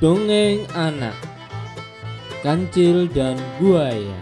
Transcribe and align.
Dongeng 0.00 0.64
anak 0.72 1.12
Kancil 2.40 3.04
dan 3.12 3.36
buaya 3.60 4.16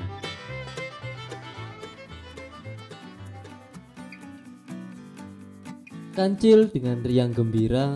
Kancil 6.18 6.66
dengan 6.74 6.98
riang 7.06 7.30
gembira 7.30 7.94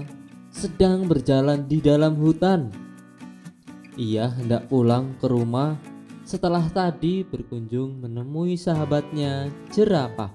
sedang 0.54 1.10
berjalan 1.10 1.66
di 1.66 1.82
dalam 1.82 2.14
hutan. 2.22 2.70
Ia 3.98 4.30
hendak 4.30 4.70
pulang 4.70 5.18
ke 5.18 5.26
rumah 5.26 5.74
setelah 6.22 6.62
tadi 6.70 7.26
berkunjung 7.26 7.98
menemui 7.98 8.54
sahabatnya 8.54 9.50
jerapah. 9.74 10.30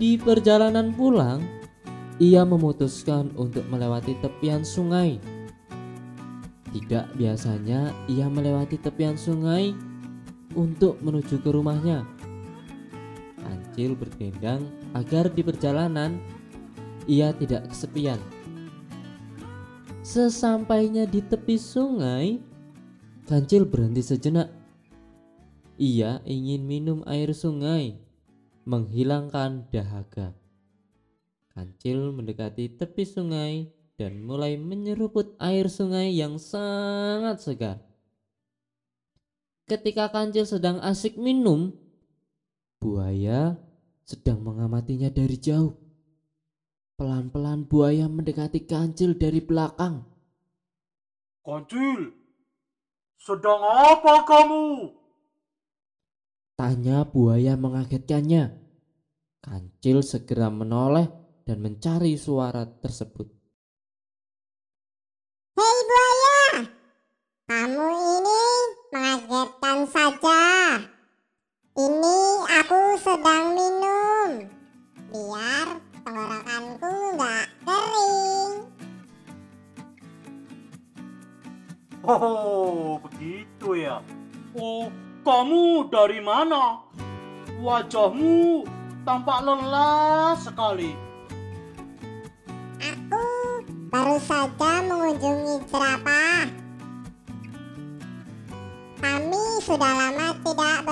Di 0.00 0.16
perjalanan 0.16 0.96
pulang, 0.96 1.44
ia 2.16 2.48
memutuskan 2.48 3.28
untuk 3.36 3.68
melewati 3.68 4.16
tepian 4.24 4.64
sungai. 4.64 5.33
Tidak 6.74 7.14
biasanya 7.14 7.94
ia 8.10 8.26
melewati 8.26 8.82
tepian 8.82 9.14
sungai 9.14 9.70
untuk 10.58 10.98
menuju 10.98 11.38
ke 11.38 11.48
rumahnya. 11.54 12.02
Kancil 13.38 13.94
berdendang 13.94 14.66
agar 14.90 15.30
di 15.30 15.46
perjalanan 15.46 16.18
ia 17.06 17.30
tidak 17.30 17.70
kesepian. 17.70 18.18
Sesampainya 20.04 21.06
di 21.06 21.22
tepi 21.22 21.56
sungai, 21.56 22.42
Kancil 23.24 23.64
berhenti 23.64 24.04
sejenak. 24.04 24.52
Ia 25.80 26.20
ingin 26.28 26.66
minum 26.68 27.00
air 27.08 27.32
sungai, 27.32 27.96
menghilangkan 28.68 29.64
dahaga. 29.72 30.36
Kancil 31.50 32.14
mendekati 32.14 32.66
tepi 32.66 33.02
sungai 33.06 33.73
dan 33.94 34.26
mulai 34.26 34.58
menyeruput 34.58 35.38
air 35.38 35.70
sungai 35.70 36.14
yang 36.14 36.38
sangat 36.38 37.38
segar. 37.38 37.78
Ketika 39.64 40.12
Kancil 40.12 40.44
sedang 40.44 40.82
asik 40.82 41.16
minum, 41.16 41.72
buaya 42.82 43.56
sedang 44.04 44.44
mengamatinya 44.44 45.08
dari 45.08 45.40
jauh. 45.40 45.72
Pelan-pelan 46.94 47.66
buaya 47.66 48.06
mendekati 48.06 48.68
Kancil 48.68 49.18
dari 49.18 49.42
belakang. 49.42 50.04
Kancil, 51.42 52.14
sedang 53.18 53.62
apa 53.64 54.22
kamu? 54.22 54.94
Tanya 56.54 57.02
buaya 57.02 57.58
mengagetkannya. 57.58 58.62
Kancil 59.42 60.06
segera 60.06 60.54
menoleh 60.54 61.10
dan 61.42 61.58
mencari 61.58 62.14
suara 62.14 62.62
tersebut. 62.62 63.33
Oh, 82.04 83.00
begitu 83.00 83.80
ya. 83.80 84.04
Oh, 84.52 84.92
kamu 85.24 85.88
dari 85.88 86.20
mana? 86.20 86.84
Wajahmu 87.64 88.68
tampak 89.08 89.40
lelah 89.40 90.36
sekali. 90.36 90.92
Aku 92.76 93.24
baru 93.88 94.20
saja 94.20 94.84
mengunjungi 94.84 95.64
jerapah. 95.64 96.44
Kami 99.00 99.44
sudah 99.64 99.92
lama 99.96 100.36
tidak 100.44 100.83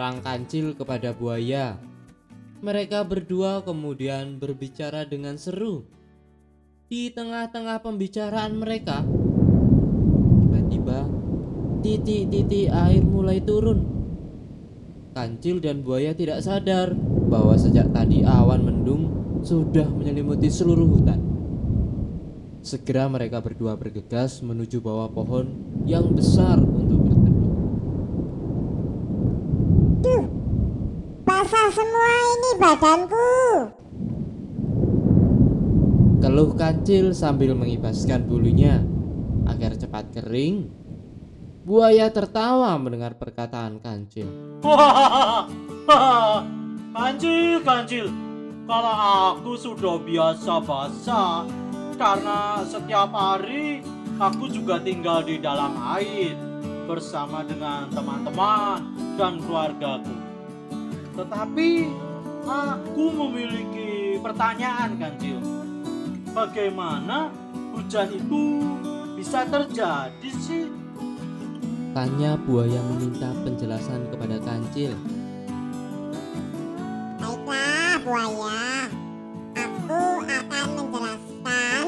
Terang 0.00 0.24
Kancil 0.24 0.72
kepada 0.72 1.12
buaya. 1.12 1.76
Mereka 2.64 3.04
berdua 3.04 3.60
kemudian 3.60 4.40
berbicara 4.40 5.04
dengan 5.04 5.36
seru. 5.36 5.84
Di 6.88 7.12
tengah-tengah 7.12 7.84
pembicaraan 7.84 8.56
mereka, 8.56 9.04
tiba-tiba 10.40 11.04
titik-titik 11.84 12.72
air 12.72 13.04
mulai 13.04 13.44
turun. 13.44 13.84
Kancil 15.12 15.60
dan 15.60 15.84
buaya 15.84 16.16
tidak 16.16 16.48
sadar 16.48 16.96
bahwa 17.28 17.60
sejak 17.60 17.92
tadi 17.92 18.24
awan 18.24 18.64
mendung 18.64 19.04
sudah 19.44 19.84
menyelimuti 19.84 20.48
seluruh 20.48 20.96
hutan. 20.96 21.20
Segera 22.64 23.04
mereka 23.04 23.44
berdua 23.44 23.76
bergegas 23.76 24.40
menuju 24.40 24.80
bawah 24.80 25.12
pohon 25.12 25.60
yang 25.84 26.08
besar 26.16 26.56
untuk 26.56 26.99
semua 31.70 32.06
ini 32.10 32.50
badanku. 32.58 33.30
Keluh 36.20 36.52
kancil 36.52 37.16
sambil 37.16 37.56
mengibaskan 37.56 38.26
bulunya 38.26 38.82
agar 39.48 39.78
cepat 39.78 40.12
kering. 40.12 40.68
Buaya 41.64 42.10
tertawa 42.10 42.74
mendengar 42.76 43.16
perkataan 43.16 43.78
kancil. 43.80 44.28
kancil, 46.96 47.62
kancil. 47.62 48.06
Kalau 48.66 48.94
aku 49.34 49.52
sudah 49.56 49.96
biasa 50.02 50.62
basah, 50.62 51.48
karena 51.96 52.64
setiap 52.68 53.10
hari 53.12 53.80
aku 54.20 54.52
juga 54.52 54.76
tinggal 54.80 55.24
di 55.24 55.40
dalam 55.40 55.74
air 55.96 56.36
bersama 56.84 57.40
dengan 57.46 57.88
teman-teman 57.92 58.82
dan 59.16 59.40
keluargaku. 59.40 60.19
Tetapi 61.14 61.70
aku 62.46 63.04
memiliki 63.12 64.16
pertanyaan, 64.22 64.96
kancil. 64.96 65.38
Bagaimana 66.30 67.34
hujan 67.74 68.08
itu 68.14 68.42
bisa 69.18 69.42
terjadi 69.48 70.30
sih? 70.38 70.70
Tanya 71.90 72.38
buaya 72.38 72.78
meminta 72.94 73.34
penjelasan 73.42 74.06
kepada 74.14 74.38
kancil. 74.46 74.94
Baiklah 77.18 77.98
buaya, 78.06 78.86
aku 79.58 80.22
akan 80.22 80.68
menjelaskan 80.86 81.84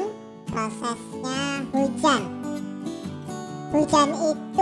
prosesnya 0.51 1.63
hujan. 1.71 2.21
Hujan 3.71 4.09
itu 4.11 4.52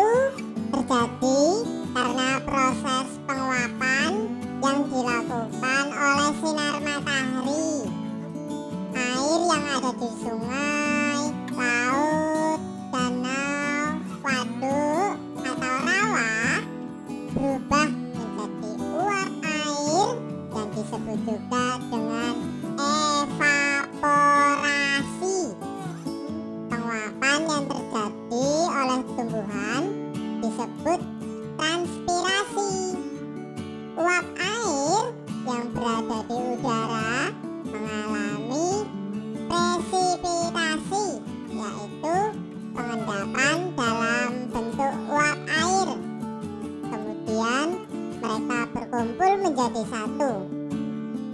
berkumpul 49.11 49.43
menjadi 49.43 49.83
satu. 49.91 50.31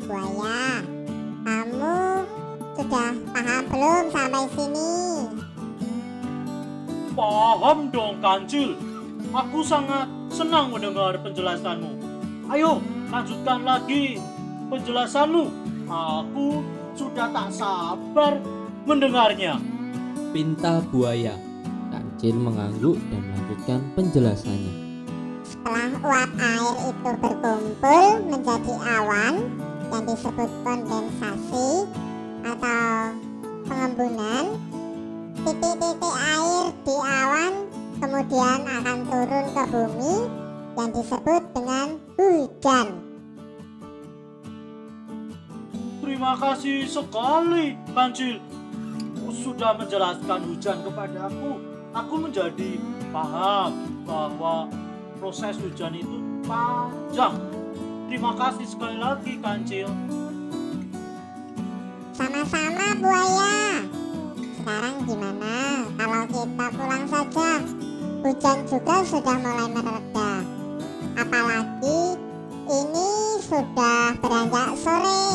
Buaya, 0.08 0.82
kamu 1.46 1.98
sudah 2.78 3.14
paham 3.34 3.64
belum 3.70 4.04
sampai 4.10 4.46
sini? 4.56 4.94
Paham 7.14 7.78
dong 7.94 8.18
kancil. 8.22 8.74
Aku 9.30 9.60
sangat 9.62 10.10
senang 10.34 10.74
mendengar 10.74 11.18
penjelasanmu. 11.22 11.92
Ayo 12.50 12.82
lanjutkan 13.14 13.62
lagi 13.62 14.18
penjelasanmu. 14.74 15.44
Aku 15.90 16.64
sudah 16.98 17.30
tak 17.30 17.50
sabar 17.54 18.42
mendengarnya. 18.90 19.62
Pinta 20.34 20.82
buaya. 20.90 21.36
Kancil 21.94 22.36
mengangguk 22.38 22.98
dan 23.12 23.22
melanjutkan 23.22 23.80
penjelasannya. 23.94 24.74
Setelah 25.48 25.92
uap 26.04 26.32
air 26.36 26.76
itu 26.92 27.27
berkumpul 27.38 28.34
menjadi 28.34 28.74
awan 28.98 29.34
yang 29.94 30.04
disebut 30.10 30.50
kondensasi 30.66 31.70
atau 32.42 33.14
pengembunan, 33.70 34.46
titik-titik 35.46 36.16
air 36.18 36.66
di 36.82 36.96
awan 36.98 37.54
kemudian 38.02 38.60
akan 38.66 38.98
turun 39.06 39.46
ke 39.54 39.64
bumi 39.70 40.16
yang 40.78 40.90
disebut 40.94 41.42
dengan 41.54 41.88
hujan. 42.18 42.88
Terima 46.02 46.34
kasih 46.42 46.78
sekali, 46.90 47.78
Kancil. 47.94 48.42
Sudah 49.38 49.78
menjelaskan 49.78 50.40
hujan 50.50 50.78
kepadaku. 50.82 51.62
Aku 51.94 52.16
menjadi 52.18 52.82
paham 53.14 53.72
bahwa 54.06 54.70
proses 55.22 55.58
hujan 55.62 55.94
itu 55.98 56.27
panjang. 56.48 57.36
Terima 58.08 58.32
kasih 58.40 58.66
sekali 58.66 58.98
lagi, 58.98 59.36
Kancil. 59.44 59.92
Sama-sama 62.16 62.96
buaya. 62.98 63.84
Sekarang 64.58 64.96
gimana 65.06 65.86
kalau 66.00 66.24
kita 66.26 66.66
pulang 66.74 67.06
saja? 67.06 67.52
Hujan 68.24 68.58
juga 68.66 68.96
sudah 69.06 69.38
mulai 69.38 69.70
mereda. 69.70 70.32
Apalagi 71.14 72.00
ini 72.68 73.10
sudah 73.44 74.18
beranjak 74.18 74.72
sore. 74.80 75.28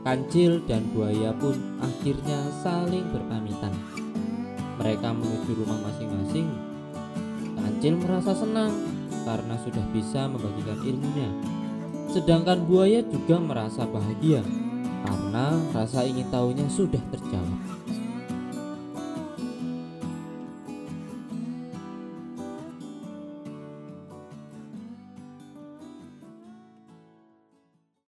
Kancil 0.00 0.52
dan 0.66 0.86
buaya 0.92 1.30
pun 1.38 1.56
akhirnya 1.80 2.40
saling 2.60 3.06
berpamitan. 3.10 3.72
Mereka 4.80 5.08
menuju 5.12 5.50
rumah 5.60 5.80
masing-masing. 5.88 6.69
Kancil 7.60 7.94
merasa 8.00 8.32
senang 8.32 8.72
karena 9.28 9.54
sudah 9.60 9.84
bisa 9.92 10.24
membagikan 10.26 10.80
ilmunya. 10.80 11.30
Sedangkan 12.10 12.64
buaya 12.64 13.04
juga 13.06 13.36
merasa 13.38 13.86
bahagia 13.86 14.40
karena 15.04 15.54
rasa 15.70 16.02
ingin 16.08 16.26
tahunya 16.32 16.66
sudah 16.72 17.00
terjawab. 17.12 17.59